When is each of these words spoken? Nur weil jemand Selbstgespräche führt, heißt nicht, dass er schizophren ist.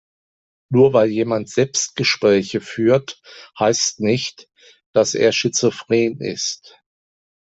Nur 0.71 0.93
weil 0.93 1.09
jemand 1.09 1.47
Selbstgespräche 1.47 2.59
führt, 2.59 3.21
heißt 3.59 3.99
nicht, 3.99 4.49
dass 4.95 5.13
er 5.13 5.31
schizophren 5.31 6.19
ist. 6.19 6.81